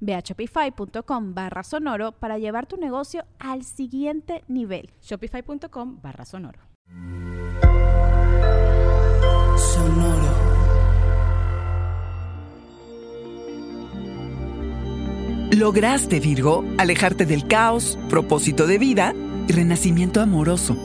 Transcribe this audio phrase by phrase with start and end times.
[0.00, 4.90] Ve a shopify.com barra sonoro para llevar tu negocio al siguiente nivel.
[5.02, 6.60] Shopify.com barra sonoro.
[9.56, 10.48] Sonoro.
[15.50, 19.14] Lograste, Virgo, alejarte del caos, propósito de vida
[19.48, 20.76] y renacimiento amoroso.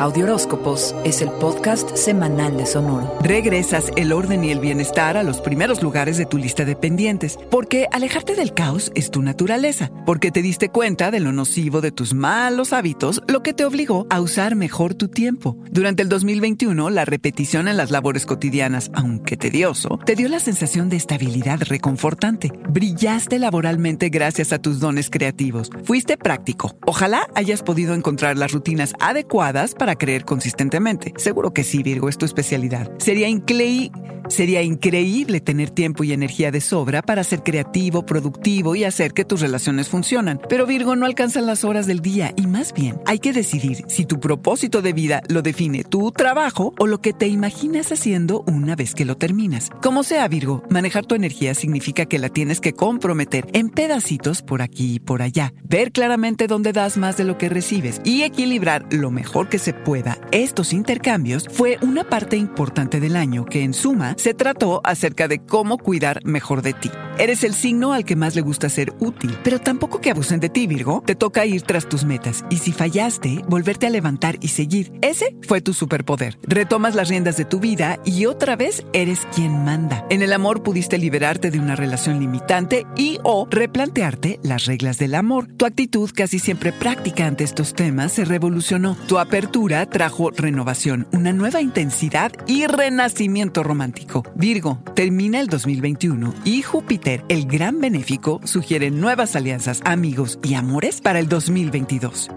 [0.00, 3.18] Audioróscopos es el podcast semanal de Sonoro.
[3.20, 7.38] Regresas el orden y el bienestar a los primeros lugares de tu lista de pendientes,
[7.50, 11.92] porque alejarte del caos es tu naturaleza, porque te diste cuenta de lo nocivo de
[11.92, 15.58] tus malos hábitos, lo que te obligó a usar mejor tu tiempo.
[15.70, 20.88] Durante el 2021, la repetición en las labores cotidianas, aunque tedioso, te dio la sensación
[20.88, 22.50] de estabilidad reconfortante.
[22.70, 25.70] Brillaste laboralmente gracias a tus dones creativos.
[25.84, 26.74] Fuiste práctico.
[26.86, 31.12] Ojalá hayas podido encontrar las rutinas adecuadas para creer consistentemente.
[31.16, 32.90] Seguro que sí, Virgo, es tu especialidad.
[32.98, 33.92] Sería increíble.
[34.30, 39.24] Sería increíble tener tiempo y energía de sobra para ser creativo, productivo y hacer que
[39.24, 40.40] tus relaciones funcionan.
[40.48, 44.06] Pero Virgo no alcanzan las horas del día y más bien hay que decidir si
[44.06, 48.76] tu propósito de vida lo define tu trabajo o lo que te imaginas haciendo una
[48.76, 49.68] vez que lo terminas.
[49.82, 54.62] Como sea Virgo, manejar tu energía significa que la tienes que comprometer en pedacitos por
[54.62, 58.86] aquí y por allá, ver claramente dónde das más de lo que recibes y equilibrar
[58.92, 63.74] lo mejor que se pueda estos intercambios fue una parte importante del año que en
[63.74, 66.90] suma se trató acerca de cómo cuidar mejor de ti.
[67.20, 70.48] Eres el signo al que más le gusta ser útil, pero tampoco que abusen de
[70.48, 71.02] ti, Virgo.
[71.04, 74.90] Te toca ir tras tus metas y si fallaste, volverte a levantar y seguir.
[75.02, 76.38] Ese fue tu superpoder.
[76.44, 80.06] Retomas las riendas de tu vida y otra vez eres quien manda.
[80.08, 85.14] En el amor pudiste liberarte de una relación limitante y o replantearte las reglas del
[85.14, 85.46] amor.
[85.58, 88.96] Tu actitud casi siempre práctica ante estos temas se revolucionó.
[89.08, 94.24] Tu apertura trajo renovación, una nueva intensidad y renacimiento romántico.
[94.36, 101.00] Virgo, termina el 2021 y Júpiter, el gran benéfico, sugiere nuevas alianzas, amigos y amores
[101.00, 102.30] para el 2022.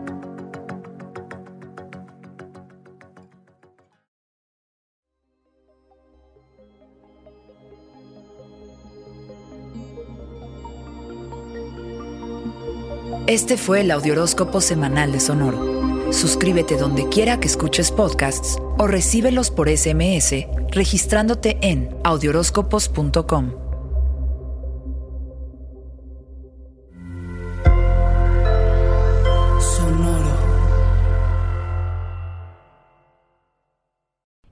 [13.27, 16.11] Este fue el Audioróscopo Semanal de Sonoro.
[16.11, 23.62] Suscríbete donde quiera que escuches podcasts o recíbelos por SMS registrándote en audioróscopos.com.